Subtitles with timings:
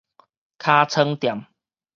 [0.57, 1.45] 尻川店